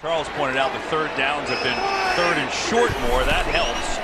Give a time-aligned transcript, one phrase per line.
[0.00, 1.76] Charles pointed out the third downs have been
[2.16, 3.20] third and short more.
[3.28, 4.00] That helps.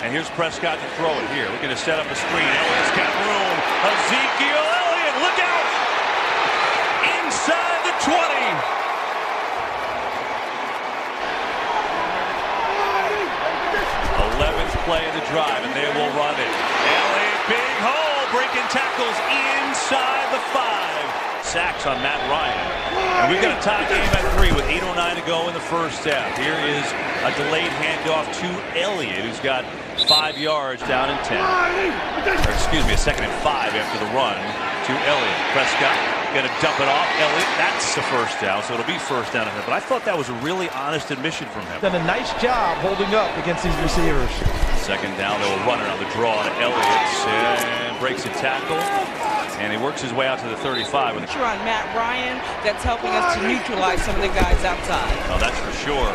[0.00, 1.44] And here's Prescott to throw it here.
[1.52, 2.48] Looking to set up a screen.
[2.48, 3.56] Elliott's got room.
[3.84, 5.68] Ezekiel Elliott, look out!
[7.28, 8.24] Inside the 20.
[14.40, 16.48] 11th play of the drive, and they will run it.
[16.48, 20.63] Elliott, big hole, breaking tackles inside the five.
[21.54, 22.66] Sacks on Matt Ryan.
[23.22, 26.02] And we've got a tie game at three with 8.09 to go in the first
[26.02, 26.34] half.
[26.34, 26.82] Here is
[27.22, 29.62] a delayed handoff to Elliott, who's got
[30.10, 31.38] five yards down in 10.
[31.38, 35.38] Or excuse me, a second and five after the run to Elliott.
[35.54, 35.94] Prescott
[36.34, 37.06] Going to dump it off.
[37.22, 39.62] Elliott, that's the first down, so it'll be first down ahead.
[39.64, 41.80] But I thought that was a really honest admission from him.
[41.80, 44.34] Done a nice job holding up against these receivers.
[44.82, 48.78] Second down, they'll run it on the draw to Elliott and breaks a tackle.
[49.62, 51.14] And he works his way out to the 35.
[51.14, 55.14] With on Matt Ryan, that's helping us to neutralize some of the guys outside.
[55.30, 56.10] Oh, that's for sure.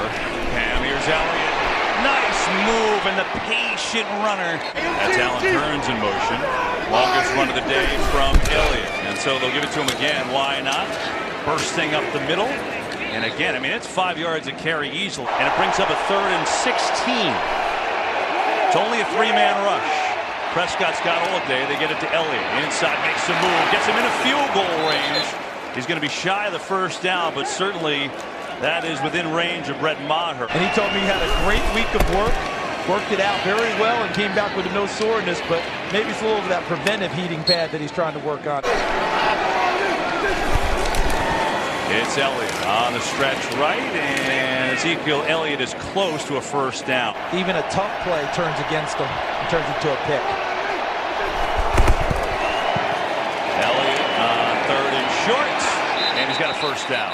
[0.60, 1.60] And here's Elliott.
[2.04, 4.60] Nice move and the patient runner.
[4.76, 6.40] That's Allen Hurns in motion.
[6.92, 8.92] Longest run of the day from Elliott.
[9.08, 10.28] And so they'll give it to him again.
[10.32, 10.88] Why not?
[11.46, 12.48] Bursting up the middle.
[13.16, 15.28] And again, I mean, it's five yards of carry easily.
[15.40, 16.80] And it brings up a third and 16.
[18.68, 20.09] It's only a three-man rush.
[20.54, 21.66] Prescott's got all day.
[21.68, 22.66] They get it to Elliott.
[22.66, 23.62] Inside makes a move.
[23.72, 25.28] Gets him in a field goal range.
[25.76, 28.08] He's going to be shy of the first down, but certainly
[28.60, 30.48] that is within range of Brett Maher.
[30.50, 32.34] And he told me he had a great week of work
[32.90, 35.62] worked it out very well and came back with no soreness, but
[35.94, 38.64] maybe it's a little of that preventive heating pad that he's trying to work on.
[42.10, 47.14] It's Elliott on the stretch right, and Ezekiel Elliott is close to a first down.
[47.38, 50.26] Even a tough play turns against him and turns into a pick.
[53.62, 55.62] Elliott on third and short,
[56.18, 57.14] and he's got a first down.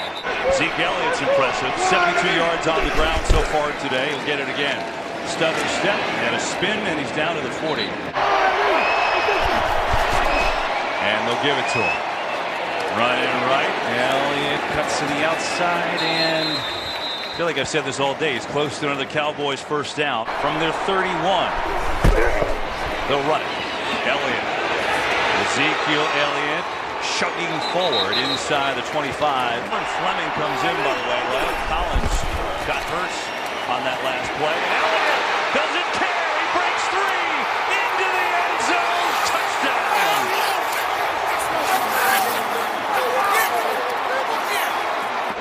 [0.56, 1.76] Zeke Elliott's impressive.
[1.92, 4.08] 72 yards on the ground so far today.
[4.08, 4.80] He'll get it again.
[5.28, 7.84] Stutter step and a spin, and he's down to the 40.
[11.04, 12.15] And they'll give it to him.
[12.94, 13.74] Running right.
[13.98, 18.34] Elliott cuts to the outside, and I feel like I've said this all day.
[18.34, 21.10] He's close to another Cowboys first down from their 31.
[23.08, 23.52] They'll run it.
[24.06, 24.46] Elliott.
[25.46, 26.64] Ezekiel Elliott
[27.20, 29.14] chugging forward inside the 25.
[29.14, 31.22] Fleming comes in, by the way.
[31.70, 32.16] Collins
[32.66, 33.14] got hurt
[33.70, 34.58] on that last play.
[35.54, 36.28] Doesn't care.
[36.40, 37.30] He breaks three.
[37.78, 39.10] Into the end zone.
[39.30, 40.46] Touchdown.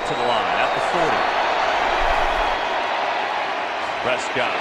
[0.05, 1.09] To the line at the 40.
[4.05, 4.53] Prescott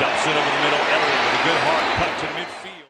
[0.00, 0.80] dumps it over the middle.
[0.80, 2.81] Elliott with a good hard cut to midfield.